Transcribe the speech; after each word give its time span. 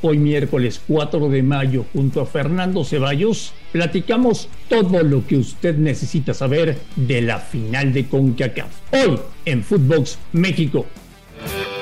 Hoy 0.00 0.16
miércoles 0.16 0.80
4 0.86 1.28
de 1.28 1.42
mayo, 1.42 1.84
junto 1.92 2.20
a 2.20 2.26
Fernando 2.26 2.84
Ceballos, 2.84 3.52
platicamos 3.72 4.48
todo 4.68 5.02
lo 5.02 5.26
que 5.26 5.36
usted 5.36 5.76
necesita 5.76 6.34
saber 6.34 6.78
de 6.94 7.20
la 7.20 7.40
final 7.40 7.92
de 7.92 8.06
CONCACAF. 8.06 8.70
Hoy 8.92 9.18
en 9.44 9.64
Footbox 9.64 10.16
México. 10.32 10.86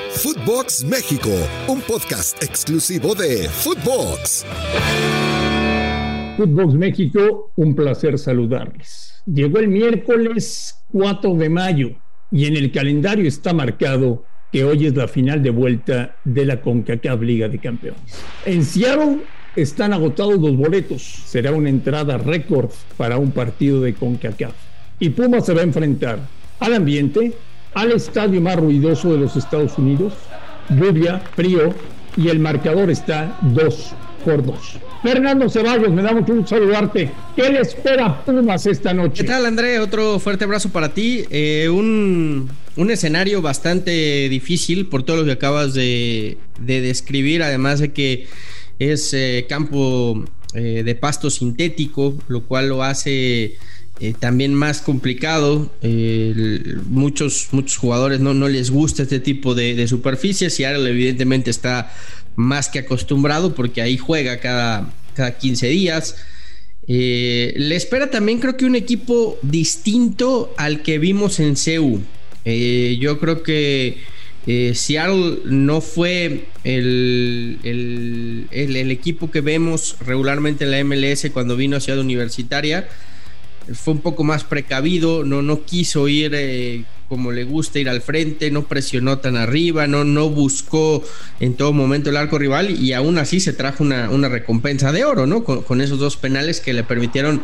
Footbox 0.09 0.83
México, 0.85 1.29
un 1.67 1.79
podcast 1.81 2.41
exclusivo 2.41 3.13
de 3.13 3.47
Footbox. 3.49 4.47
Footbox 6.37 6.73
México, 6.73 7.51
un 7.55 7.75
placer 7.75 8.17
saludarles. 8.17 9.21
Llegó 9.27 9.59
el 9.59 9.67
miércoles 9.67 10.75
4 10.91 11.35
de 11.35 11.49
mayo 11.49 11.91
y 12.31 12.45
en 12.45 12.57
el 12.57 12.71
calendario 12.71 13.27
está 13.27 13.53
marcado 13.53 14.23
que 14.51 14.63
hoy 14.63 14.85
es 14.85 14.95
la 14.95 15.07
final 15.07 15.43
de 15.43 15.49
vuelta 15.49 16.15
de 16.23 16.45
la 16.45 16.61
CONCACAF 16.61 17.21
Liga 17.21 17.49
de 17.49 17.59
Campeones. 17.59 18.01
En 18.45 18.63
Seattle 18.63 19.19
están 19.55 19.93
agotados 19.93 20.39
los 20.39 20.55
boletos. 20.55 21.01
Será 21.01 21.51
una 21.51 21.69
entrada 21.69 22.17
récord 22.17 22.69
para 22.95 23.17
un 23.17 23.31
partido 23.31 23.81
de 23.81 23.93
CONCACAF. 23.93 24.53
Y 24.99 25.09
Puma 25.09 25.41
se 25.41 25.53
va 25.53 25.61
a 25.61 25.63
enfrentar 25.63 26.19
al 26.59 26.73
ambiente, 26.73 27.33
al 27.73 27.91
estadio 27.91 28.41
más 28.41 28.55
ruidoso 28.55 29.13
de 29.13 29.19
los 29.19 29.35
Estados 29.35 29.77
Unidos, 29.77 30.13
lluvia, 30.69 31.19
frío 31.35 31.73
y 32.15 32.29
el 32.29 32.39
marcador 32.39 32.89
está 32.89 33.37
2 33.41 33.93
por 34.25 34.43
2. 34.43 34.79
Fernando 35.03 35.47
Ceballos, 35.49 35.91
me 35.91 36.01
da 36.01 36.11
mucho 36.11 36.33
gusto 36.33 36.55
saludarte. 36.55 37.11
¿Qué 37.35 37.51
le 37.51 37.61
espera 37.61 38.23
Pumas 38.25 38.65
esta 38.65 38.93
noche? 38.93 39.23
¿Qué 39.23 39.29
tal, 39.29 39.45
André? 39.45 39.79
Otro 39.79 40.19
fuerte 40.19 40.45
abrazo 40.45 40.69
para 40.69 40.89
ti. 40.89 41.23
Eh, 41.29 41.69
un, 41.69 42.49
un 42.77 42.91
escenario 42.91 43.41
bastante 43.41 44.29
difícil 44.29 44.85
por 44.85 45.03
todo 45.03 45.17
lo 45.17 45.25
que 45.25 45.31
acabas 45.31 45.73
de, 45.73 46.37
de 46.59 46.81
describir, 46.81 47.43
además 47.43 47.79
de 47.79 47.91
que 47.91 48.27
es 48.79 49.13
eh, 49.13 49.45
campo 49.49 50.23
eh, 50.53 50.83
de 50.83 50.95
pasto 50.95 51.29
sintético, 51.29 52.17
lo 52.27 52.43
cual 52.45 52.69
lo 52.69 52.83
hace 52.83 53.57
eh, 53.99 54.13
también 54.19 54.53
más 54.53 54.81
complicado. 54.81 55.71
Muchos, 56.85 57.47
muchos 57.51 57.77
jugadores 57.77 58.19
no, 58.19 58.33
les 58.47 58.69
gusta 58.69 59.03
este 59.03 59.19
tipo 59.19 59.55
de, 59.55 59.87
superficies 59.87 60.59
y 60.59 60.65
ahora 60.65 60.79
evidentemente 60.89 61.49
está 61.49 61.91
más 62.35 62.69
que 62.69 62.79
acostumbrado 62.79 63.55
porque 63.55 63.81
ahí 63.81 63.97
juega 63.97 64.39
cada, 64.39 64.93
cada 65.15 65.37
15 65.37 65.67
días. 65.67 66.15
Le 66.87 67.75
espera 67.75 68.09
también 68.09 68.39
creo 68.39 68.55
que 68.55 68.65
un 68.65 68.75
equipo 68.75 69.37
distinto 69.41 70.53
al 70.57 70.83
que 70.83 70.99
vimos 70.99 71.39
en 71.39 71.57
CEU. 71.57 72.01
Eh, 72.49 72.97
yo 73.01 73.19
creo 73.19 73.43
que 73.43 73.97
eh, 74.47 74.71
Seattle 74.73 75.39
no 75.43 75.81
fue 75.81 76.45
el, 76.63 77.59
el- 77.63 78.47
el- 78.51 78.91
equipo 78.91 79.29
que 79.29 79.41
vemos 79.41 79.97
regularmente 80.05 80.63
en 80.63 80.71
la 80.71 80.79
MLS 80.79 81.29
cuando 81.33 81.57
vino 81.57 81.75
a 81.75 81.81
Ciudad 81.81 81.99
Universitaria. 81.99 82.87
Fue 83.73 83.93
un 83.95 83.99
poco 83.99 84.23
más 84.23 84.45
precavido, 84.45 85.25
no, 85.25 85.41
no 85.41 85.65
quiso 85.65 86.07
ir 86.07 86.31
eh, 86.35 86.85
como 87.09 87.33
le 87.33 87.43
gusta 87.43 87.79
ir 87.79 87.89
al 87.89 87.99
frente, 88.01 88.49
no 88.49 88.63
presionó 88.63 89.17
tan 89.17 89.35
arriba, 89.35 89.85
no, 89.87 90.05
no 90.05 90.29
buscó 90.29 91.03
en 91.41 91.53
todo 91.55 91.73
momento 91.73 92.09
el 92.09 92.15
arco 92.15 92.37
rival 92.39 92.81
y 92.81 92.93
aún 92.93 93.17
así 93.17 93.41
se 93.41 93.51
trajo 93.51 93.83
una, 93.83 94.09
una 94.09 94.29
recompensa 94.29 94.93
de 94.93 95.03
oro, 95.03 95.27
¿no? 95.27 95.43
Con 95.43 95.81
esos 95.81 95.99
dos 95.99 96.15
penales 96.15 96.61
que 96.61 96.71
le 96.71 96.85
permitieron 96.85 97.41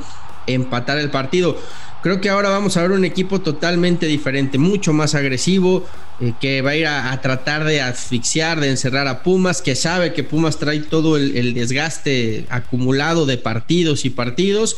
empatar 0.47 0.97
el 0.97 1.09
partido. 1.09 1.57
Creo 2.03 2.19
que 2.19 2.27
ahora 2.27 2.49
vamos 2.49 2.75
a 2.75 2.81
ver 2.81 2.91
un 2.91 3.05
equipo 3.05 3.39
totalmente 3.39 4.07
diferente, 4.07 4.57
mucho 4.57 4.91
más 4.91 5.15
agresivo, 5.15 5.87
eh, 6.19 6.33
que 6.41 6.61
va 6.61 6.71
a 6.71 6.75
ir 6.75 6.85
a, 6.85 7.21
tratar 7.21 7.63
de 7.63 7.79
asfixiar, 7.79 8.59
de 8.59 8.69
encerrar 8.69 9.07
a 9.07 9.23
Pumas, 9.23 9.61
que 9.61 9.73
sabe 9.73 10.11
que 10.11 10.21
Pumas 10.21 10.59
trae 10.59 10.81
todo 10.81 11.15
el, 11.15 11.37
el 11.37 11.53
desgaste 11.53 12.45
acumulado 12.49 13.25
de 13.25 13.37
partidos 13.37 14.03
y 14.03 14.09
partidos. 14.09 14.75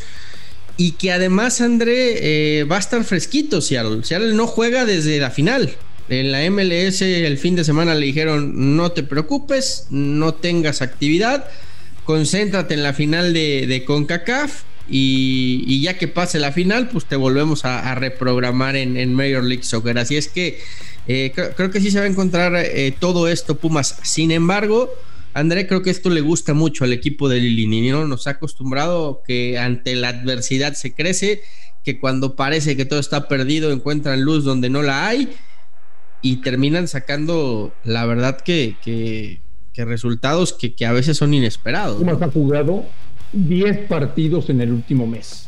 Y 0.78 0.91
que 0.91 1.12
además, 1.12 1.62
André, 1.62 2.59
eh, 2.59 2.63
va 2.66 2.75
a 2.75 2.80
estar 2.80 3.03
fresquito 3.03 3.59
Seattle. 3.59 4.03
Seattle 4.03 4.36
no 4.36 4.46
juega 4.46 4.86
desde 4.86 5.19
la 5.19 5.31
final. 5.31 5.74
En 6.09 6.31
la 6.31 6.47
MLS 6.52 7.02
el 7.02 7.40
fin 7.40 7.56
de 7.56 7.63
semana 7.63 7.96
le 7.96 8.06
dijeron, 8.06 8.78
no 8.78 8.92
te 8.92 9.02
preocupes, 9.02 9.88
no 9.90 10.36
tengas 10.36 10.84
actividad, 10.84 11.50
concéntrate 12.03 12.75
en 12.75 12.84
la 12.84 12.94
final 12.94 13.34
de, 13.34 13.66
de 13.66 13.84
CONCACAF 13.84 14.62
y, 14.88 15.81
ya 15.81 15.97
que 15.97 16.07
pase 16.07 16.40
la 16.40 16.51
final, 16.51 16.90
pues 16.90 17.06
te 17.06 17.16
volvemos 17.16 17.66
a, 17.66 17.96
reprogramar 17.96 18.75
en, 18.75 19.13
Major 19.13 19.44
League 19.44 19.63
Soccer. 19.63 19.97
Así 19.97 20.16
es 20.16 20.28
que 20.28 20.59
eh, 21.07 21.31
creo, 21.34 21.72
que 21.72 21.81
sí 21.81 21.91
se 21.91 22.00
va 22.00 22.06
a 22.06 22.09
encontrar 22.09 22.56
eh, 22.56 22.94
todo 22.97 23.28
esto 23.28 23.56
Pumas. 23.56 24.00
Sin 24.03 24.31
embargo, 24.31 24.90
André, 25.34 25.68
creo 25.68 25.81
que 25.81 25.90
esto 25.90 26.09
le 26.09 26.22
gusta 26.22 26.53
mucho 26.53 26.84
al 26.84 26.94
equipo 26.94 27.28
de 27.29 27.40
Lilini, 27.40 27.90
¿no? 27.90 28.07
Nos 28.07 28.28
ha 28.28 28.31
acostumbrado 28.31 29.22
que 29.28 29.57
ante 29.59 29.95
la 29.95 30.09
adversidad 30.09 30.74
se 30.74 30.94
crece, 30.94 31.41
que 31.84 32.00
cuando 32.00 32.35
parece 32.35 32.78
que 32.78 32.85
todo 32.85 33.00
está 33.00 33.28
perdido 33.28 33.72
encuentran 33.72 34.24
luz 34.24 34.44
donde 34.44 34.69
no 34.69 34.81
la 34.81 35.07
hay 35.07 35.35
y 36.22 36.38
terminan 36.38 36.88
sacando, 36.88 37.74
la 37.84 38.06
verdad, 38.06 38.40
que, 38.40 39.41
resultados 39.75 40.53
que, 40.53 40.85
a 40.85 40.91
veces 40.91 41.18
son 41.18 41.34
inesperados. 41.34 41.97
Pumas 41.97 42.22
ha 42.22 42.31
jugado 42.31 42.85
10 43.34 43.88
partidos 43.88 44.50
en 44.50 44.62
el 44.62 44.72
último 44.72 45.08
mes. 45.08 45.47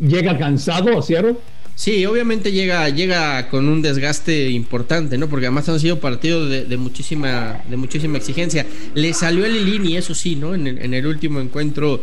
Llega 0.00 0.38
cansado 0.38 0.98
a 0.98 1.02
Seattle. 1.02 1.36
Sí, 1.74 2.06
obviamente 2.06 2.52
llega, 2.52 2.88
llega 2.88 3.50
con 3.50 3.68
un 3.68 3.82
desgaste 3.82 4.48
importante, 4.48 5.18
¿no? 5.18 5.28
Porque 5.28 5.46
además 5.46 5.68
han 5.68 5.78
sido 5.78 6.00
partidos 6.00 6.48
de, 6.48 6.76
muchísima, 6.78 7.60
de 7.68 7.76
muchísima 7.76 8.16
exigencia. 8.16 8.66
Le 8.94 9.12
salió 9.12 9.44
el 9.44 9.52
Lilini, 9.52 9.98
eso 9.98 10.14
sí, 10.14 10.36
¿no? 10.36 10.54
En 10.54 10.66
el, 10.66 11.06
último 11.06 11.38
encuentro 11.38 12.02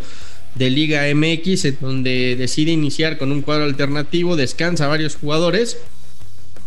de 0.53 0.69
Liga 0.69 1.03
MX, 1.15 1.79
donde 1.81 2.35
decide 2.35 2.71
iniciar 2.71 3.17
con 3.17 3.31
un 3.31 3.41
cuadro 3.41 3.63
alternativo, 3.63 4.35
descansa 4.35 4.85
varios 4.85 5.15
jugadores, 5.15 5.79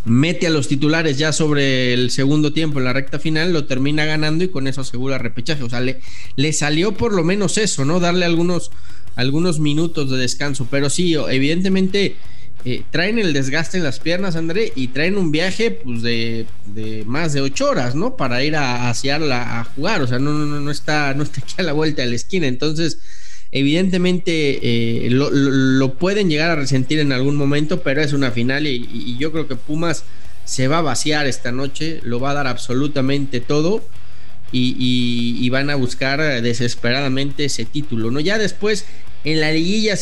mete 0.07 0.47
a 0.47 0.51
los 0.51 0.69
titulares 0.69 1.19
ya 1.19 1.33
sobre 1.33 1.93
el 1.93 2.11
segundo 2.11 2.53
tiempo 2.53 2.79
en 2.79 2.85
la 2.85 2.93
recta 2.93 3.19
final, 3.19 3.53
lo 3.53 3.67
termina 3.67 4.05
ganando 4.05 4.45
y 4.45 4.49
con 4.49 4.69
eso 4.69 4.81
asegura 4.81 5.19
repechaje. 5.19 5.63
O 5.65 5.69
sea, 5.69 5.81
le, 5.81 6.01
le 6.37 6.53
salió 6.53 6.93
por 6.93 7.13
lo 7.13 7.25
menos 7.25 7.59
eso, 7.59 7.85
¿no? 7.85 7.99
Darle 8.01 8.25
algunos, 8.25 8.71
algunos 9.17 9.59
minutos 9.59 10.11
de 10.11 10.17
descanso. 10.17 10.69
Pero 10.71 10.91
sí, 10.91 11.15
evidentemente 11.15 12.17
eh, 12.65 12.85
traen 12.91 13.19
el 13.19 13.33
desgaste 13.33 13.79
en 13.79 13.85
las 13.85 13.99
piernas, 13.99 14.37
André, 14.37 14.73
y 14.77 14.89
traen 14.89 15.19
un 15.19 15.33
viaje 15.33 15.73
pues 15.73 16.03
de, 16.03 16.47
de 16.67 17.05
más 17.05 17.33
de 17.33 17.41
ocho 17.41 17.69
horas, 17.69 17.97
¿no? 17.97 18.17
Para 18.17 18.45
ir 18.45 18.55
a, 18.55 18.89
a 18.89 18.95
Seattle 18.95 19.33
a, 19.33 19.65
jugar. 19.65 20.03
O 20.03 20.07
sea, 20.07 20.21
no, 20.21 20.33
no, 20.33 20.61
no, 20.61 20.71
está, 20.71 21.15
no 21.15 21.25
está 21.25 21.41
aquí 21.41 21.55
a 21.59 21.63
la 21.65 21.73
vuelta 21.73 22.03
de 22.03 22.09
la 22.09 22.17
esquina. 22.17 22.47
Entonces 22.47 22.99
evidentemente 23.53 25.07
eh, 25.07 25.11
lo, 25.11 25.95
pueden 25.95 26.29
llegar 26.29 26.51
a 26.51 26.57
resentir 26.57 26.99
en 26.99 27.13
algún 27.13 27.37
momento, 27.37 27.83
pero 27.83 28.03
es 28.03 28.13
una 28.13 28.31
final 28.31 28.67
y, 28.67 29.17
yo 29.19 29.33
creo 29.33 29.49
que 29.49 29.57
Pumas 29.57 30.05
se 30.45 30.69
va 30.69 30.79
a 30.79 30.83
vaciar 30.83 31.27
esta 31.27 31.53
noche, 31.53 32.01
lo 32.03 32.21
va 32.21 32.31
a 32.31 32.35
dar 32.35 32.47
absolutamente 32.47 33.41
todo 33.41 33.83
y, 34.53 35.49
van 35.51 35.71
a 35.71 35.75
buscar 35.75 36.43
desesperadamente 36.43 37.47
ese 37.47 37.65
título, 37.65 38.11
¿no? 38.11 38.21
Ya 38.21 38.39
después 38.39 38.85
en 39.27 39.41
la 39.41 39.51
liguilla 39.51 39.97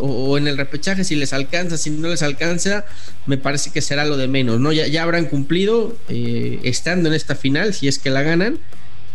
o, 0.00 0.36
en 0.36 0.46
el 0.46 0.58
repechaje 0.58 1.02
si 1.02 1.16
les 1.16 1.32
alcanza, 1.32 1.78
si 1.78 1.88
no 1.88 2.08
les 2.08 2.22
alcanza, 2.22 2.84
me 3.26 3.38
parece 3.38 3.70
que 3.70 3.80
será 3.80 4.04
lo 4.04 4.18
de 4.18 4.28
menos, 4.28 4.60
¿no? 4.60 4.72
Ya, 4.72 4.86
ya 4.86 5.02
habrán 5.02 5.24
cumplido 5.24 5.96
eh, 6.10 6.60
estando 6.64 7.08
en 7.08 7.14
esta 7.14 7.34
final, 7.34 7.72
si 7.72 7.88
es 7.88 7.98
que 7.98 8.10
la 8.10 8.22
ganan, 8.22 8.58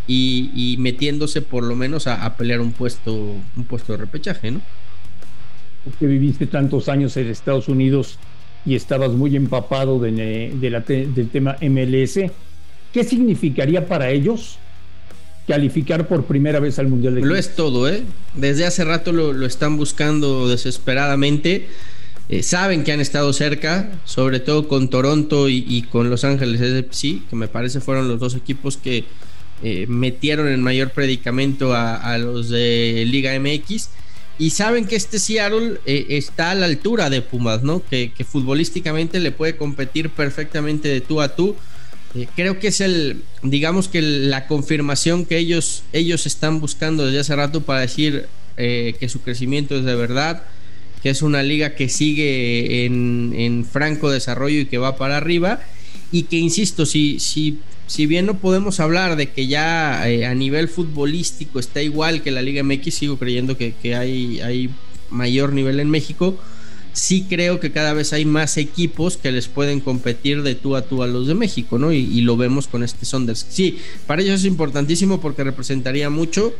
y, 0.07 0.51
y, 0.53 0.77
metiéndose 0.77 1.41
por 1.41 1.63
lo 1.63 1.75
menos 1.75 2.07
a, 2.07 2.25
a, 2.25 2.35
pelear 2.35 2.59
un 2.61 2.71
puesto, 2.71 3.13
un 3.13 3.63
puesto 3.67 3.93
de 3.93 3.99
repechaje, 3.99 4.51
¿no? 4.51 4.61
Que 5.99 6.07
viviste 6.07 6.47
tantos 6.47 6.89
años 6.89 7.15
en 7.17 7.27
Estados 7.27 7.67
Unidos 7.67 8.17
y 8.65 8.75
estabas 8.75 9.11
muy 9.11 9.35
empapado 9.35 9.99
de, 9.99 10.53
de 10.55 10.69
la, 10.69 10.81
del 10.81 11.29
tema 11.29 11.57
MLS, 11.61 12.19
¿qué 12.93 13.03
significaría 13.03 13.87
para 13.87 14.09
ellos 14.09 14.57
calificar 15.47 16.07
por 16.07 16.25
primera 16.25 16.59
vez 16.59 16.79
al 16.79 16.87
Mundial 16.87 17.15
de 17.15 17.21
Lo 17.21 17.35
es 17.35 17.55
todo, 17.55 17.89
¿eh? 17.89 18.03
Desde 18.33 18.65
hace 18.65 18.85
rato 18.85 19.11
lo, 19.11 19.33
lo 19.33 19.45
están 19.45 19.75
buscando 19.75 20.47
desesperadamente. 20.47 21.67
Eh, 22.29 22.41
saben 22.41 22.85
que 22.85 22.93
han 22.93 23.01
estado 23.01 23.33
cerca, 23.33 23.91
sobre 24.05 24.39
todo 24.39 24.69
con 24.69 24.89
Toronto 24.89 25.49
y, 25.49 25.65
y 25.67 25.81
con 25.81 26.09
Los 26.09 26.23
Ángeles 26.23 26.61
FC, 26.61 27.19
que 27.29 27.35
me 27.35 27.49
parece 27.49 27.81
fueron 27.81 28.07
los 28.07 28.19
dos 28.19 28.35
equipos 28.35 28.77
que 28.77 29.03
eh, 29.63 29.85
metieron 29.87 30.49
en 30.49 30.61
mayor 30.61 30.91
predicamento 30.91 31.73
a, 31.73 32.17
los 32.17 32.49
de 32.49 33.05
Liga 33.07 33.31
MX 33.39 33.89
y 34.37 34.49
saben 34.49 34.85
que 34.85 34.97
este 34.97 35.19
Seattle 35.19 35.79
eh, 35.85 36.07
está 36.09 36.51
a 36.51 36.55
la 36.55 36.65
altura 36.65 37.09
de 37.09 37.21
Pumas, 37.21 37.63
¿no? 37.63 37.81
Que, 37.81 38.11
futbolísticamente 38.29 39.19
le 39.19 39.31
puede 39.31 39.55
competir 39.55 40.09
perfectamente 40.09 40.89
de 40.89 40.99
tú 41.01 41.21
a 41.21 41.35
tú. 41.35 41.55
Eh, 42.13 42.27
creo 42.35 42.59
que 42.59 42.67
es 42.67 42.81
el, 42.81 43.21
digamos 43.41 43.87
que 43.87 44.01
la 44.01 44.47
confirmación 44.47 45.25
que 45.25 45.37
ellos, 45.37 45.83
ellos 45.93 46.25
están 46.25 46.59
buscando 46.59 47.05
desde 47.05 47.19
hace 47.19 47.35
rato 47.35 47.61
para 47.61 47.79
decir 47.79 48.27
que 48.55 49.09
su 49.09 49.21
crecimiento 49.21 49.75
es 49.75 49.83
de 49.83 49.95
verdad, 49.95 50.43
que 51.01 51.09
es 51.09 51.23
una 51.23 51.41
liga 51.41 51.73
que 51.73 51.89
sigue 51.89 52.85
en, 52.85 53.33
en 53.35 53.65
franco 53.65 54.11
desarrollo 54.11 54.59
y 54.59 54.65
que 54.65 54.77
va 54.77 54.95
para 54.95 55.17
arriba 55.17 55.61
y 56.13 56.23
que 56.23 56.37
insisto, 56.37 56.85
si, 56.85 57.19
si, 57.19 57.59
si 57.87 58.05
bien 58.05 58.25
no 58.25 58.37
podemos 58.39 58.79
hablar 58.79 59.15
de 59.15 59.29
que 59.29 59.47
ya 59.47 60.09
eh, 60.09 60.25
a 60.25 60.33
nivel 60.33 60.67
futbolístico 60.67 61.59
está 61.59 61.81
igual 61.81 62.21
que 62.21 62.31
la 62.31 62.41
Liga 62.41 62.63
MX, 62.63 62.93
sigo 62.93 63.17
creyendo 63.17 63.57
que, 63.57 63.73
hay, 63.95 64.39
hay 64.41 64.69
mayor 65.09 65.53
nivel 65.53 65.79
en 65.79 65.89
México. 65.89 66.37
Sí 66.93 67.25
creo 67.27 67.59
que 67.59 67.71
cada 67.71 67.93
vez 67.93 68.13
hay 68.13 68.23
más 68.23 68.57
equipos 68.57 69.17
que 69.17 69.31
les 69.31 69.47
pueden 69.47 69.79
competir 69.79 70.43
de 70.43 70.53
tú 70.53 70.75
a 70.75 70.83
tú 70.83 71.01
a 71.01 71.07
los 71.07 71.27
de 71.27 71.33
México, 71.33 71.79
¿no? 71.79 71.91
Y, 71.91 72.21
lo 72.21 72.37
vemos 72.37 72.67
con 72.67 72.83
este 72.83 73.05
Sonders. 73.05 73.45
Sí, 73.49 73.79
para 74.05 74.21
ellos 74.21 74.41
es 74.41 74.45
importantísimo 74.45 75.19
porque 75.19 75.43
representaría 75.43 76.11
mucho 76.11 76.53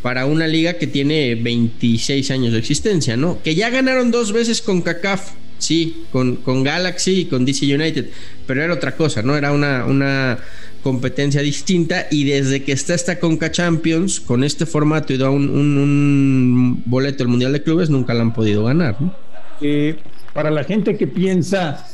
para 0.00 0.26
una 0.26 0.46
liga 0.46 0.74
que 0.74 0.86
tiene 0.86 1.34
26 1.34 2.30
años 2.30 2.52
de 2.52 2.58
existencia, 2.58 3.16
¿no? 3.16 3.42
Que 3.42 3.54
ya 3.54 3.68
ganaron 3.68 4.10
dos 4.10 4.32
veces 4.32 4.62
con 4.62 4.80
CACAF 4.80 5.32
sí, 5.58 6.04
con, 6.12 6.36
con 6.36 6.62
Galaxy 6.62 7.20
y 7.20 7.24
con 7.26 7.44
DC 7.44 7.74
United, 7.74 8.10
pero 8.46 8.62
era 8.62 8.74
otra 8.74 8.96
cosa, 8.96 9.22
¿no? 9.22 9.36
Era 9.36 9.52
una, 9.52 9.84
una 9.86 10.38
competencia 10.82 11.40
distinta 11.40 12.06
y 12.10 12.24
desde 12.24 12.62
que 12.62 12.72
está 12.72 12.94
esta 12.94 13.18
Conca 13.18 13.50
Champions, 13.50 14.20
con 14.20 14.44
este 14.44 14.66
formato 14.66 15.12
y 15.12 15.16
da 15.16 15.30
un, 15.30 15.48
un, 15.48 16.82
boleto 16.84 17.22
al 17.22 17.28
Mundial 17.28 17.52
de 17.52 17.62
Clubes, 17.62 17.90
nunca 17.90 18.14
la 18.14 18.22
han 18.22 18.32
podido 18.32 18.64
ganar, 18.64 19.00
¿no? 19.00 19.14
Eh, 19.60 19.96
para 20.32 20.50
la 20.50 20.64
gente 20.64 20.96
que 20.96 21.06
piensa 21.06 21.86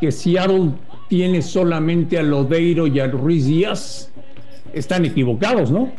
que 0.00 0.12
Seattle 0.12 0.72
tiene 1.08 1.42
solamente 1.42 2.18
a 2.18 2.22
Lodeiro 2.22 2.86
y 2.86 3.00
a 3.00 3.06
Ruiz 3.06 3.46
Díaz, 3.46 4.10
están 4.72 5.04
equivocados, 5.04 5.70
¿no? 5.70 5.92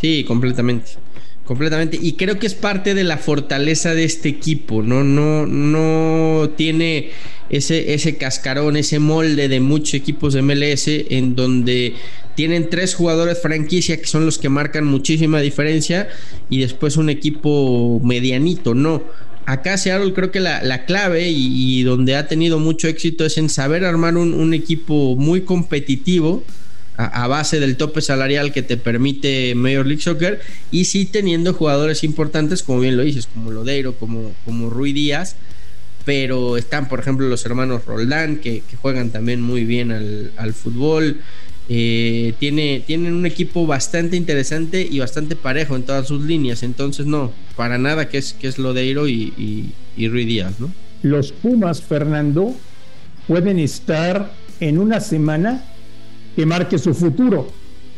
Sí, 0.00 0.24
completamente 0.24 1.03
completamente. 1.44 1.98
Y 2.00 2.14
creo 2.14 2.38
que 2.38 2.46
es 2.46 2.54
parte 2.54 2.94
de 2.94 3.04
la 3.04 3.18
fortaleza 3.18 3.94
de 3.94 4.04
este 4.04 4.28
equipo. 4.28 4.82
No, 4.82 5.04
no, 5.04 5.46
no 5.46 6.50
tiene 6.50 7.10
ese, 7.50 7.94
ese 7.94 8.16
cascarón, 8.16 8.76
ese 8.76 8.98
molde 8.98 9.48
de 9.48 9.60
muchos 9.60 9.94
equipos 9.94 10.34
de 10.34 10.42
MLS 10.42 10.88
en 10.88 11.36
donde 11.36 11.94
tienen 12.34 12.68
tres 12.68 12.94
jugadores 12.94 13.40
franquicia 13.40 13.96
que 13.96 14.06
son 14.06 14.26
los 14.26 14.38
que 14.38 14.48
marcan 14.48 14.84
muchísima 14.84 15.40
diferencia 15.40 16.08
y 16.50 16.60
después 16.60 16.96
un 16.96 17.10
equipo 17.10 18.00
medianito. 18.02 18.74
No. 18.74 19.02
Acá 19.46 19.76
Seattle 19.76 20.14
creo 20.14 20.30
que 20.30 20.40
la, 20.40 20.86
clave 20.86 21.28
y, 21.28 21.82
donde 21.82 22.16
ha 22.16 22.26
tenido 22.26 22.58
mucho 22.58 22.88
éxito 22.88 23.26
es 23.26 23.36
en 23.36 23.50
saber 23.50 23.84
armar 23.84 24.16
un 24.16 24.54
equipo 24.54 25.16
muy 25.16 25.42
competitivo 25.42 26.42
a, 26.96 27.26
base 27.26 27.60
del 27.60 27.76
tope 27.76 28.00
salarial 28.00 28.52
que 28.52 28.62
te 28.62 28.76
permite 28.76 29.54
Major 29.54 29.86
League 29.86 30.02
Soccer 30.02 30.40
y 30.70 30.84
sí 30.84 31.06
teniendo 31.06 31.52
jugadores 31.52 32.04
importantes, 32.04 32.62
como 32.62 32.80
bien 32.80 32.96
lo 32.96 33.02
dices, 33.02 33.26
como 33.26 33.50
Lodeiro, 33.50 33.94
como, 33.94 34.32
como 34.44 34.70
Rui 34.70 34.92
Díaz, 34.92 35.36
pero 36.04 36.56
están, 36.56 36.88
por 36.88 37.00
ejemplo, 37.00 37.28
los 37.28 37.44
hermanos 37.46 37.84
Roldán, 37.86 38.36
que, 38.36 38.62
juegan 38.80 39.10
también 39.10 39.40
muy 39.40 39.64
bien 39.64 39.90
al, 39.90 40.54
fútbol. 40.54 41.20
Eh, 41.68 42.34
tiene, 42.38 42.82
tienen 42.86 43.14
un 43.14 43.24
equipo 43.24 43.66
bastante 43.66 44.16
interesante 44.16 44.86
y 44.88 44.98
bastante 44.98 45.34
parejo 45.34 45.76
en 45.76 45.84
todas 45.84 46.06
sus 46.06 46.22
líneas, 46.22 46.62
entonces 46.62 47.06
no, 47.06 47.32
para 47.56 47.78
nada 47.78 48.10
que 48.10 48.18
es, 48.18 48.34
que 48.34 48.48
es 48.48 48.58
Lodeiro 48.58 49.08
y, 49.08 49.72
y, 49.96 50.08
Rui 50.08 50.26
Díaz, 50.26 50.60
¿no? 50.60 50.70
Los 51.02 51.32
Pumas, 51.32 51.80
Fernando, 51.80 52.54
pueden 53.26 53.58
estar 53.58 54.30
en 54.60 54.78
una 54.78 55.00
semana 55.00 55.64
que 56.34 56.46
marque 56.46 56.78
su 56.78 56.94
futuro 56.94 57.48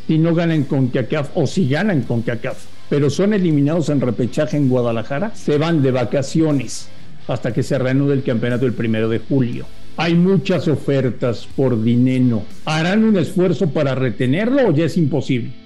si 0.06 0.18
no 0.18 0.34
ganan 0.34 0.64
con 0.64 0.88
CACAF 0.88 1.30
o 1.34 1.46
si 1.46 1.68
ganan 1.68 2.02
con 2.02 2.22
CACAF, 2.22 2.64
pero 2.88 3.10
son 3.10 3.34
eliminados 3.34 3.88
en 3.88 4.00
repechaje 4.00 4.56
en 4.56 4.68
Guadalajara, 4.68 5.34
se 5.34 5.58
van 5.58 5.82
de 5.82 5.90
vacaciones 5.90 6.88
hasta 7.26 7.52
que 7.52 7.62
se 7.62 7.78
reanude 7.78 8.14
el 8.14 8.22
campeonato 8.22 8.66
el 8.66 8.72
primero 8.72 9.08
de 9.08 9.18
julio. 9.18 9.66
Hay 9.96 10.14
muchas 10.14 10.68
ofertas 10.68 11.48
por 11.56 11.82
dinero. 11.82 12.42
¿Harán 12.66 13.02
un 13.02 13.16
esfuerzo 13.16 13.70
para 13.70 13.94
retenerlo 13.94 14.68
o 14.68 14.72
ya 14.72 14.84
es 14.84 14.96
imposible? 14.96 15.65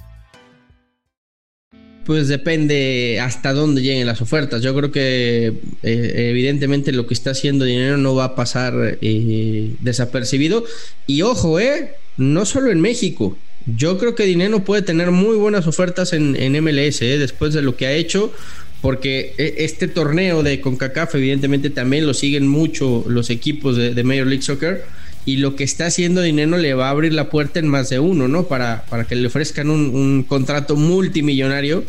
Pues 2.05 2.27
depende 2.27 3.19
hasta 3.21 3.53
dónde 3.53 3.81
lleguen 3.81 4.07
las 4.07 4.21
ofertas. 4.21 4.61
Yo 4.61 4.75
creo 4.75 4.91
que 4.91 5.53
eh, 5.83 6.29
evidentemente 6.31 6.91
lo 6.91 7.05
que 7.05 7.13
está 7.13 7.31
haciendo 7.31 7.63
dinero 7.63 7.97
no 7.97 8.15
va 8.15 8.25
a 8.25 8.35
pasar 8.35 8.97
eh, 9.01 9.75
desapercibido. 9.79 10.65
Y 11.05 11.21
ojo, 11.21 11.59
eh, 11.59 11.93
no 12.17 12.45
solo 12.45 12.71
en 12.71 12.81
México. 12.81 13.37
Yo 13.65 13.97
creo 13.97 14.15
que 14.15 14.23
Dinero 14.23 14.63
puede 14.63 14.81
tener 14.81 15.11
muy 15.11 15.35
buenas 15.35 15.67
ofertas 15.67 16.13
en, 16.13 16.33
MLS 16.63 17.01
eh, 17.01 17.17
después 17.19 17.53
de 17.53 17.61
lo 17.61 17.75
que 17.75 17.85
ha 17.85 17.91
hecho, 17.91 18.33
porque 18.81 19.35
este 19.37 19.87
torneo 19.87 20.41
de 20.41 20.59
CONCACAF 20.59 21.15
evidentemente 21.15 21.69
también 21.69 22.07
lo 22.07 22.15
siguen 22.15 22.47
mucho 22.47 23.05
los 23.07 23.29
equipos 23.29 23.77
de, 23.77 24.03
Major 24.03 24.25
League 24.25 24.41
Soccer 24.41 24.83
y 25.25 25.37
lo 25.37 25.55
que 25.55 25.63
está 25.63 25.87
haciendo 25.87 26.21
Dinero 26.21 26.57
le 26.57 26.73
va 26.73 26.87
a 26.87 26.91
abrir 26.91 27.13
la 27.13 27.29
puerta 27.29 27.59
en 27.59 27.67
más 27.67 27.89
de 27.89 27.99
uno, 27.99 28.27
¿no? 28.27 28.47
Para, 28.47 28.85
para 28.89 29.05
que 29.05 29.15
le 29.15 29.27
ofrezcan 29.27 29.69
un, 29.69 30.23
contrato 30.23 30.75
multimillonario 30.75 31.83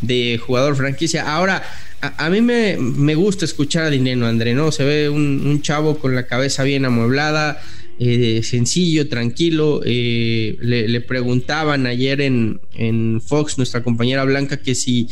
de 0.00 0.40
jugador 0.44 0.76
franquicia. 0.76 1.34
Ahora, 1.34 1.62
a, 2.00 2.30
mí 2.30 2.40
me, 2.40 3.14
gusta 3.14 3.44
escuchar 3.44 3.84
a 3.84 3.90
Dinero, 3.90 4.26
André, 4.26 4.54
¿no? 4.54 4.72
Se 4.72 4.84
ve 4.84 5.08
un, 5.10 5.60
chavo 5.60 5.98
con 5.98 6.14
la 6.14 6.26
cabeza 6.26 6.64
bien 6.64 6.84
amueblada, 6.84 7.60
eh, 7.98 8.40
sencillo, 8.42 9.08
tranquilo. 9.08 9.82
Eh, 9.84 10.56
le, 10.60 11.00
preguntaban 11.02 11.86
ayer 11.86 12.22
en, 12.22 12.60
en, 12.74 13.20
Fox, 13.20 13.58
nuestra 13.58 13.82
compañera 13.82 14.24
Blanca, 14.24 14.56
que 14.56 14.74
si, 14.74 15.08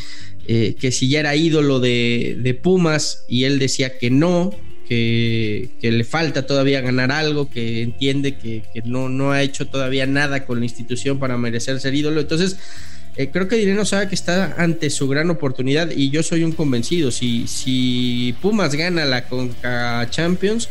eh, 0.48 0.74
que 0.80 0.90
si 0.92 1.08
ya 1.08 1.20
era 1.20 1.36
ídolo 1.36 1.78
de, 1.78 2.38
de 2.40 2.54
Pumas 2.54 3.24
y 3.28 3.44
él 3.44 3.58
decía 3.58 3.98
que 3.98 4.10
no, 4.10 4.50
que, 4.90 5.70
le 5.82 6.02
falta 6.02 6.46
todavía 6.46 6.80
ganar 6.80 7.12
algo, 7.12 7.48
que 7.48 7.82
entiende 7.82 8.34
que, 8.34 8.64
no, 8.84 9.08
no, 9.08 9.30
ha 9.30 9.40
hecho 9.40 9.68
todavía 9.68 10.04
nada 10.04 10.44
con 10.46 10.58
la 10.58 10.64
institución 10.64 11.20
para 11.20 11.38
merecer 11.38 11.78
ser 11.78 11.94
ídolo. 11.94 12.20
Entonces, 12.20 12.56
eh, 13.16 13.30
creo 13.30 13.46
que 13.46 13.54
Dinero 13.54 13.84
sabe 13.84 14.08
que 14.08 14.16
está 14.16 14.56
ante 14.58 14.90
su 14.90 15.06
gran 15.06 15.30
oportunidad 15.30 15.92
y 15.92 16.10
yo 16.10 16.24
soy 16.24 16.42
un 16.42 16.50
convencido. 16.50 17.12
Si, 17.12 17.46
si 17.46 18.34
Pumas 18.42 18.74
gana 18.74 19.04
la 19.04 19.28
Conca 19.28 20.08
Champions, 20.10 20.68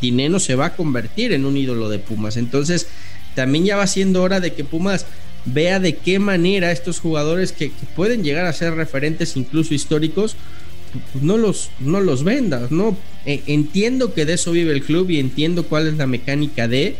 Dinero 0.00 0.40
se 0.40 0.56
va 0.56 0.66
a 0.66 0.74
convertir 0.74 1.32
en 1.32 1.44
un 1.44 1.56
ídolo 1.56 1.88
de 1.88 2.00
Pumas. 2.00 2.36
Entonces, 2.36 2.88
también 3.36 3.66
ya 3.66 3.76
va 3.76 3.86
siendo 3.86 4.20
hora 4.24 4.40
de 4.40 4.52
que 4.52 4.64
Pumas 4.64 5.06
vea 5.44 5.78
de 5.78 5.94
qué 5.94 6.18
manera 6.18 6.72
estos 6.72 6.98
jugadores 6.98 7.52
que 7.52 7.70
pueden 7.94 8.24
llegar 8.24 8.46
a 8.46 8.52
ser 8.52 8.74
referentes 8.74 9.36
incluso 9.36 9.74
históricos, 9.74 10.34
pues, 11.12 11.22
no 11.22 11.36
los, 11.36 11.70
no 11.80 12.00
los 12.00 12.24
vendas, 12.24 12.70
¿no? 12.70 12.96
E, 13.26 13.42
entiendo 13.46 14.14
que 14.14 14.24
de 14.24 14.34
eso 14.34 14.52
vive 14.52 14.72
el 14.72 14.82
club 14.82 15.10
y 15.10 15.18
entiendo 15.18 15.64
cuál 15.64 15.88
es 15.88 15.96
la 15.96 16.06
mecánica 16.06 16.68
de, 16.68 16.96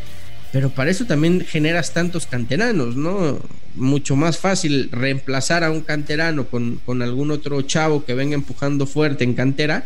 pero 0.52 0.70
para 0.70 0.90
eso 0.90 1.04
también 1.06 1.44
generas 1.44 1.92
tantos 1.92 2.26
canteranos, 2.26 2.96
¿no? 2.96 3.38
Mucho 3.74 4.16
más 4.16 4.38
fácil 4.38 4.90
reemplazar 4.90 5.64
a 5.64 5.70
un 5.70 5.80
canterano 5.80 6.46
con, 6.46 6.80
con 6.84 7.02
algún 7.02 7.30
otro 7.30 7.62
chavo 7.62 8.04
que 8.04 8.14
venga 8.14 8.34
empujando 8.34 8.86
fuerte 8.86 9.24
en 9.24 9.34
cantera 9.34 9.84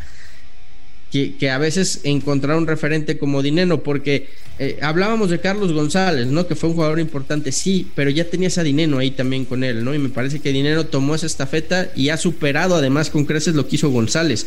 que, 1.38 1.50
a 1.50 1.58
veces 1.58 2.00
encontrar 2.02 2.56
un 2.56 2.66
referente 2.66 3.18
como 3.18 3.42
Dineno, 3.42 3.82
porque 3.82 4.28
eh, 4.58 4.78
hablábamos 4.82 5.30
de 5.30 5.40
Carlos 5.40 5.72
González, 5.72 6.28
¿no? 6.28 6.46
Que 6.46 6.54
fue 6.54 6.68
un 6.68 6.76
jugador 6.76 7.00
importante, 7.00 7.50
sí, 7.50 7.88
pero 7.94 8.10
ya 8.10 8.24
tenías 8.24 8.56
a 8.58 8.62
Dineno 8.62 8.98
ahí 8.98 9.10
también 9.10 9.44
con 9.44 9.64
él, 9.64 9.84
¿no? 9.84 9.94
Y 9.94 9.98
me 9.98 10.10
parece 10.10 10.40
que 10.40 10.52
Dineno 10.52 10.86
tomó 10.86 11.14
esa 11.14 11.26
estafeta 11.26 11.88
y 11.96 12.10
ha 12.10 12.16
superado 12.16 12.76
además 12.76 13.10
con 13.10 13.24
creces 13.24 13.54
lo 13.54 13.66
que 13.66 13.76
hizo 13.76 13.90
González. 13.90 14.46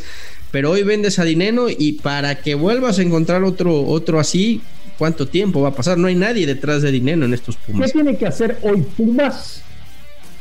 Pero 0.52 0.72
hoy 0.72 0.84
vendes 0.84 1.20
a 1.20 1.26
Dineno 1.26 1.68
y 1.70 1.94
para 1.94 2.42
que 2.42 2.56
vuelvas 2.56 3.00
a 3.00 3.02
encontrar 3.02 3.44
otro, 3.44 3.86
otro 3.86 4.20
así, 4.20 4.62
¿cuánto 4.98 5.28
tiempo 5.28 5.62
va 5.62 5.70
a 5.70 5.76
pasar? 5.76 5.98
No 5.98 6.08
hay 6.08 6.16
nadie 6.16 6.46
detrás 6.46 6.82
de 6.82 6.92
Dineno 6.92 7.26
en 7.26 7.34
estos 7.34 7.58
Pumas. 7.58 7.92
¿Qué 7.92 7.94
tiene 7.94 8.18
que 8.18 8.28
hacer 8.28 8.58
hoy 8.62 8.86
Pumas 8.96 9.62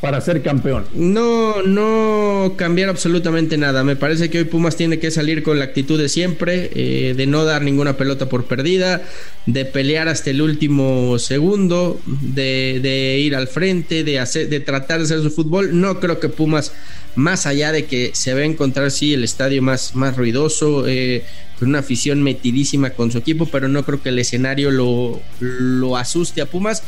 para 0.07 0.21
ser 0.21 0.41
campeón. 0.41 0.85
No, 0.95 1.65
no 1.65 2.55
cambiar 2.55 2.91
absolutamente 2.91 3.59
nada. 3.59 3.83
Me 3.83 3.97
parece 3.97 4.31
que 4.31 4.39
hoy 4.39 4.45
Pumas 4.45 4.77
tiene 4.77 5.01
que 5.01 5.11
salir 5.11 5.43
con 5.43 5.59
la 5.59 5.65
actitud 5.65 6.01
de 6.01 6.09
siempre, 6.09 6.71
eh, 6.75 7.15
de 7.17 7.27
no 7.27 7.45
dar 7.45 7.63
ninguna 7.63 7.97
pelota 7.97 8.29
por 8.29 8.45
perdida, 8.45 9.03
de 9.47 9.65
pelear 9.65 10.07
hasta 10.07 10.31
el 10.31 10.43
último 10.43 11.19
segundo, 11.19 12.01
de, 12.07 13.19
ir 13.21 13.35
al 13.35 13.49
frente, 13.49 14.05
de, 14.05 14.21
hacer, 14.21 14.49
de 14.49 14.61
tratar 14.61 14.99
de 14.99 15.07
hacer 15.07 15.23
su 15.23 15.33
fútbol. 15.33 15.81
No 15.81 15.99
creo 15.99 16.21
que 16.21 16.29
Pumas, 16.29 16.73
más 17.17 17.45
allá 17.47 17.73
de 17.73 17.87
que 17.87 18.13
se 18.15 18.33
va 18.33 18.43
a 18.43 18.45
encontrar, 18.45 18.93
sí, 18.93 19.13
el 19.13 19.25
estadio 19.25 19.61
más, 19.61 19.97
más 19.97 20.17
ruidoso, 20.17 20.87
eh, 20.87 21.25
con 21.59 21.71
una 21.71 21.81
afición 21.81 22.23
metidísima 22.23 22.91
con 22.91 23.11
su 23.11 23.19
equipo, 23.19 23.47
pero 23.47 23.67
no 23.67 23.85
creo 23.85 24.01
que 24.01 24.11
el 24.11 24.21
escenario 24.21 24.71
lo, 24.71 25.21
lo 25.41 25.97
asuste 25.97 26.43
a 26.43 26.47
Pumas 26.47 26.85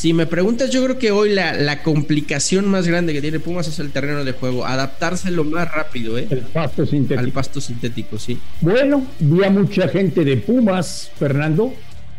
si 0.00 0.14
me 0.14 0.24
preguntas, 0.24 0.70
yo 0.70 0.82
creo 0.82 0.98
que 0.98 1.10
hoy 1.10 1.34
la, 1.34 1.82
complicación 1.82 2.66
más 2.66 2.88
grande 2.88 3.12
que 3.12 3.20
tiene 3.20 3.38
Pumas 3.38 3.68
es 3.68 3.80
el 3.80 3.90
terreno 3.90 4.24
de 4.24 4.32
juego, 4.32 4.64
adaptarse 4.64 5.30
lo 5.30 5.44
más 5.44 5.70
rápido, 5.70 6.16
¿eh? 6.16 6.26
El 6.30 6.38
pasto 6.38 6.86
sintético. 6.86 7.20
Al 7.20 7.32
pasto 7.32 7.60
sintético, 7.60 8.18
sí. 8.18 8.38
Bueno, 8.62 9.06
vi 9.18 9.44
a 9.44 9.50
mucha 9.50 9.88
gente 9.88 10.24
de 10.24 10.38
Pumas, 10.38 11.10
Fernando, 11.18 11.74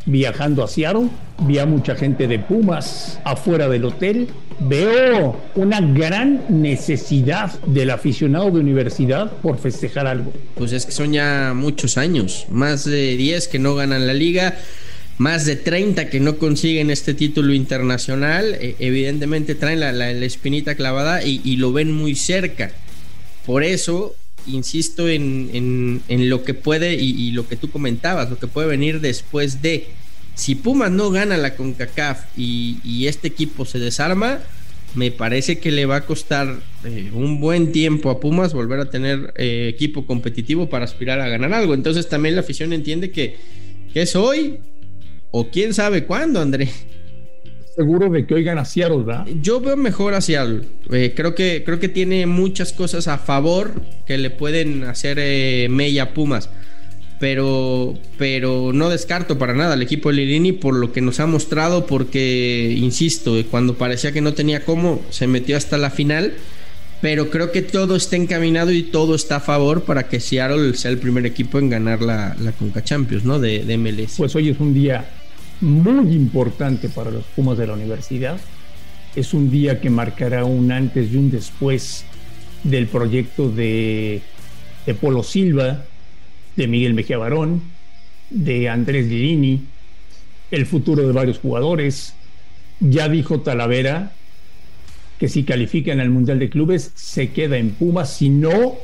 viajando 0.05 0.63
a 0.63 0.67
Seattle, 0.67 1.09
vi 1.39 1.57
a 1.57 1.65
mucha 1.65 1.95
gente 1.95 2.27
de 2.27 2.37
Pumas 2.37 3.19
afuera 3.23 3.67
del 3.67 3.85
hotel. 3.85 4.27
Veo 4.59 5.41
una 5.55 5.81
gran 5.81 6.43
necesidad 6.49 7.51
del 7.61 7.89
aficionado 7.89 8.51
de 8.51 8.59
universidad 8.59 9.31
por 9.41 9.57
festejar 9.57 10.05
algo. 10.05 10.31
Pues 10.53 10.71
es 10.71 10.85
que 10.85 10.91
son 10.91 11.13
ya 11.13 11.53
muchos 11.55 11.97
años, 11.97 12.45
más 12.51 12.85
de 12.85 13.17
10 13.17 13.47
que 13.47 13.57
no 13.57 13.73
ganan 13.73 14.05
la 14.05 14.13
liga 14.13 14.55
más 15.21 15.45
de 15.45 15.55
30 15.55 16.09
que 16.09 16.19
no 16.19 16.39
consiguen 16.39 16.89
este 16.89 17.13
título 17.13 17.53
internacional, 17.53 18.55
eh, 18.59 18.75
evidentemente 18.79 19.53
traen 19.53 19.79
la, 19.79 20.09
espinita 20.09 20.73
clavada 20.73 21.23
y, 21.23 21.57
lo 21.57 21.71
ven 21.71 21.91
muy 21.91 22.15
cerca. 22.15 22.71
Por 23.45 23.63
eso, 23.63 24.15
insisto 24.47 25.07
en, 25.07 26.01
lo 26.09 26.43
que 26.43 26.55
puede 26.55 26.95
y, 26.95 27.29
lo 27.33 27.47
que 27.47 27.55
tú 27.55 27.69
comentabas, 27.69 28.31
lo 28.31 28.39
que 28.39 28.47
puede 28.47 28.67
venir 28.67 28.99
después 28.99 29.61
de. 29.61 29.89
Si 30.33 30.55
Pumas 30.55 30.89
no 30.89 31.11
gana 31.11 31.37
la 31.37 31.55
CONCACAF 31.55 32.23
y, 32.35 33.05
este 33.05 33.27
equipo 33.27 33.65
se 33.65 33.77
desarma, 33.77 34.39
me 34.95 35.11
parece 35.11 35.59
que 35.59 35.71
le 35.71 35.85
va 35.85 35.97
a 35.97 36.05
costar 36.07 36.61
eh, 36.83 37.11
un 37.13 37.39
buen 37.39 37.71
tiempo 37.71 38.09
a 38.09 38.19
Pumas 38.19 38.53
volver 38.53 38.79
a 38.79 38.89
tener 38.89 39.33
eh, 39.37 39.67
equipo 39.71 40.07
competitivo 40.07 40.67
para 40.67 40.85
aspirar 40.85 41.21
a 41.21 41.29
ganar 41.29 41.53
algo. 41.53 41.75
Entonces 41.75 42.09
también 42.09 42.33
la 42.33 42.41
afición 42.41 42.73
entiende 42.73 43.11
que, 43.11 43.37
que 43.93 44.01
es 44.01 44.15
hoy 44.15 44.57
o 45.31 45.49
quién 45.49 45.73
sabe 45.73 46.05
cuándo, 46.05 46.39
André. 46.41 46.69
Seguro 47.75 48.09
de 48.09 48.25
que 48.25 48.33
oigan 48.33 48.57
a 48.57 48.65
Seattle, 48.65 49.03
¿verdad? 49.03 49.25
Yo 49.41 49.61
veo 49.61 49.77
mejor 49.77 50.13
a 50.13 50.21
Seattle. 50.21 50.61
Eh, 50.91 51.13
creo, 51.15 51.33
que, 51.33 51.63
creo 51.65 51.79
que 51.79 51.87
tiene 51.87 52.25
muchas 52.25 52.73
cosas 52.73 53.07
a 53.07 53.17
favor 53.17 53.81
que 54.05 54.17
le 54.17 54.29
pueden 54.29 54.83
hacer 54.83 55.17
eh, 55.19 55.67
Mella 55.69 56.13
Pumas. 56.13 56.49
Pero, 57.19 57.93
pero 58.17 58.73
no 58.73 58.89
descarto 58.89 59.37
para 59.37 59.53
nada 59.53 59.73
al 59.73 59.81
equipo 59.81 60.09
de 60.09 60.15
Lirini 60.15 60.53
por 60.53 60.75
lo 60.75 60.91
que 60.91 61.01
nos 61.01 61.19
ha 61.19 61.27
mostrado, 61.27 61.85
porque, 61.85 62.75
insisto, 62.77 63.35
cuando 63.49 63.75
parecía 63.75 64.11
que 64.11 64.21
no 64.21 64.33
tenía 64.33 64.65
cómo, 64.65 65.01
se 65.11 65.27
metió 65.27 65.55
hasta 65.55 65.77
la 65.77 65.91
final 65.91 66.33
pero 67.01 67.31
creo 67.31 67.51
que 67.51 67.63
todo 67.63 67.95
está 67.95 68.15
encaminado 68.15 68.71
y 68.71 68.83
todo 68.83 69.15
está 69.15 69.37
a 69.37 69.39
favor 69.39 69.83
para 69.83 70.07
que 70.07 70.19
Seattle 70.19 70.75
sea 70.75 70.91
el 70.91 70.99
primer 70.99 71.25
equipo 71.25 71.57
en 71.57 71.69
ganar 71.69 72.01
la, 72.01 72.35
la 72.39 72.51
Conca 72.51 72.83
Champions, 72.83 73.25
¿no? 73.25 73.39
De, 73.39 73.65
de, 73.65 73.77
MLS. 73.77 74.17
Pues 74.17 74.35
hoy 74.35 74.49
es 74.49 74.59
un 74.59 74.75
día 74.75 75.09
muy 75.61 76.13
importante 76.13 76.89
para 76.89 77.11
los 77.11 77.23
Pumas 77.25 77.57
de 77.57 77.67
la 77.67 77.73
universidad. 77.73 78.39
Es 79.15 79.33
un 79.33 79.51
día 79.51 79.79
que 79.79 79.89
marcará 79.89 80.45
un 80.45 80.71
antes 80.71 81.11
y 81.11 81.17
un 81.17 81.31
después 81.31 82.05
del 82.63 82.87
proyecto 82.87 83.49
de, 83.49 84.21
Polo 84.99 85.23
Silva, 85.23 85.85
de 86.55 86.67
Miguel 86.67 86.93
Mejía 86.93 87.17
Barón, 87.17 87.61
de 88.29 88.69
Andrés 88.69 89.07
Lirini, 89.07 89.61
el 90.49 90.65
futuro 90.65 91.05
de 91.05 91.13
varios 91.13 91.39
jugadores. 91.39 92.13
Ya 92.79 93.09
dijo 93.09 93.41
Talavera 93.41 94.13
que 95.19 95.29
si 95.29 95.43
califica 95.43 95.91
en 95.93 95.99
el 95.99 96.09
Mundial 96.09 96.39
de 96.39 96.49
Clubes 96.49 96.91
se 96.95 97.29
queda 97.29 97.57
en 97.57 97.71
Pumas, 97.71 98.11
si 98.11 98.29
no, 98.29 98.77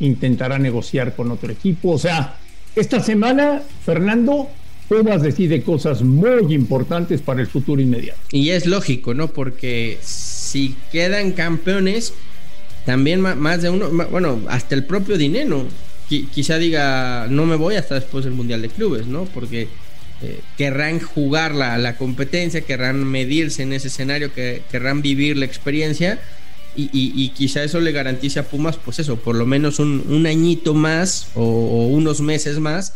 intentará 0.00 0.58
negociar 0.58 1.14
con 1.14 1.30
otro 1.30 1.52
equipo. 1.52 1.90
O 1.92 1.98
sea, 1.98 2.36
esta 2.74 3.00
semana, 3.00 3.62
Fernando, 3.84 4.48
Pumas 4.88 5.22
decide 5.22 5.62
cosas 5.62 6.02
muy 6.02 6.54
importantes 6.54 7.20
para 7.20 7.40
el 7.40 7.46
futuro 7.46 7.80
inmediato. 7.80 8.20
Y 8.32 8.50
es 8.50 8.66
lógico, 8.66 9.14
¿no? 9.14 9.28
Porque 9.28 9.98
si 10.02 10.74
quedan 10.90 11.32
campeones, 11.32 12.14
también 12.86 13.20
más 13.20 13.62
de 13.62 13.70
uno, 13.70 13.90
bueno, 14.10 14.40
hasta 14.48 14.74
el 14.74 14.84
propio 14.84 15.18
Dinero 15.18 15.66
quizá 16.08 16.56
diga, 16.56 17.26
no 17.28 17.44
me 17.44 17.56
voy 17.56 17.76
hasta 17.76 17.96
después 17.96 18.24
del 18.24 18.32
Mundial 18.32 18.62
de 18.62 18.70
Clubes, 18.70 19.06
¿no? 19.06 19.24
Porque 19.26 19.68
eh, 20.22 20.40
querrán 20.56 21.00
jugar 21.00 21.54
la, 21.54 21.76
la, 21.76 21.96
competencia, 21.96 22.62
querrán 22.62 23.04
medirse 23.04 23.62
en 23.62 23.74
ese 23.74 23.88
escenario, 23.88 24.32
que, 24.32 24.62
querrán 24.70 25.02
vivir 25.02 25.36
la 25.36 25.44
experiencia 25.44 26.18
y, 26.76 27.28
quizá 27.30 27.64
eso 27.64 27.80
le 27.80 27.90
garantice 27.92 28.38
a 28.38 28.44
Pumas, 28.44 28.76
pues 28.76 29.00
eso, 29.00 29.16
por 29.16 29.34
lo 29.34 29.46
menos 29.46 29.80
un, 29.80 30.26
añito 30.26 30.74
más 30.74 31.28
o, 31.34 31.88
unos 31.88 32.20
meses 32.20 32.60
más 32.60 32.92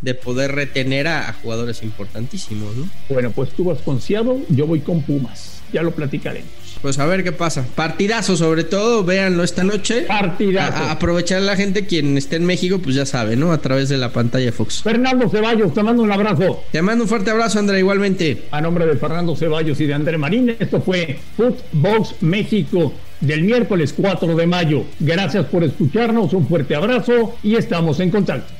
de 0.00 0.14
poder 0.14 0.54
retener 0.54 1.08
a, 1.08 1.32
jugadores 1.42 1.82
importantísimos. 1.82 2.76
¿no? 2.76 2.88
Bueno, 3.08 3.30
pues 3.30 3.50
tú 3.50 3.64
vas 3.64 3.78
con 3.80 4.00
Seattle, 4.00 4.44
yo 4.48 4.66
voy 4.66 4.80
con 4.80 5.02
Pumas, 5.02 5.62
ya 5.72 5.82
lo 5.82 5.92
platicaremos. 5.92 6.60
Pues 6.82 6.98
a 6.98 7.04
ver 7.04 7.22
qué 7.22 7.32
pasa. 7.32 7.66
Partidazo 7.74 8.36
sobre 8.38 8.64
todo, 8.64 9.04
véanlo 9.04 9.44
esta 9.44 9.64
noche. 9.64 10.02
Partidazo. 10.02 10.84
aprovechar 10.84 11.38
a 11.38 11.42
la 11.42 11.56
gente 11.56 11.84
quien 11.84 12.16
esté 12.16 12.36
en 12.36 12.46
México, 12.46 12.78
pues 12.78 12.96
ya 12.96 13.04
sabe, 13.04 13.36
¿no? 13.36 13.52
A 13.52 13.58
través 13.58 13.90
de 13.90 13.98
la 13.98 14.12
pantalla 14.12 14.50
Fox. 14.50 14.82
Fernando 14.82 15.28
Ceballos, 15.28 15.74
te 15.74 15.82
mando 15.82 16.02
un 16.02 16.10
abrazo. 16.10 16.64
Te 16.72 16.80
mando 16.80 17.04
un 17.04 17.08
fuerte 17.08 17.30
abrazo, 17.30 17.58
André, 17.58 17.80
igualmente. 17.80 18.44
A 18.50 18.62
nombre 18.62 18.86
de 18.86 18.96
Fernando 18.96 19.36
Ceballos 19.36 19.78
y 19.80 19.86
de 19.86 19.94
André 19.94 20.16
Marín, 20.16 20.56
esto 20.58 20.80
fue 20.80 21.18
Footbox 21.36 22.22
México 22.22 22.94
del 23.20 23.42
miércoles 23.42 23.92
4 23.94 24.34
de 24.34 24.46
mayo. 24.46 24.84
Gracias 24.98 25.44
por 25.46 25.62
escucharnos, 25.62 26.32
un 26.32 26.48
fuerte 26.48 26.74
abrazo 26.74 27.36
y 27.42 27.56
estamos 27.56 28.00
en 28.00 28.10
contacto. 28.10 28.59